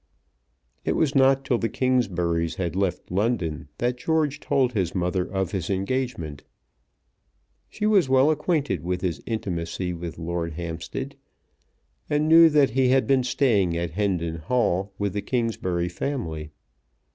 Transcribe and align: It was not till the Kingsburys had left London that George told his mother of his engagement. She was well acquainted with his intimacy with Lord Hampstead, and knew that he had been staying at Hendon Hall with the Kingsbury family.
It 0.83 0.93
was 0.93 1.13
not 1.13 1.45
till 1.45 1.59
the 1.59 1.69
Kingsburys 1.69 2.55
had 2.55 2.75
left 2.75 3.11
London 3.11 3.67
that 3.77 3.97
George 3.99 4.39
told 4.39 4.73
his 4.73 4.95
mother 4.95 5.23
of 5.31 5.51
his 5.51 5.69
engagement. 5.69 6.43
She 7.69 7.85
was 7.85 8.09
well 8.09 8.31
acquainted 8.31 8.81
with 8.83 9.01
his 9.01 9.21
intimacy 9.27 9.93
with 9.93 10.17
Lord 10.17 10.53
Hampstead, 10.53 11.17
and 12.09 12.27
knew 12.27 12.49
that 12.49 12.71
he 12.71 12.87
had 12.87 13.05
been 13.05 13.23
staying 13.23 13.77
at 13.77 13.91
Hendon 13.91 14.37
Hall 14.37 14.91
with 14.97 15.13
the 15.13 15.21
Kingsbury 15.21 15.87
family. 15.87 16.49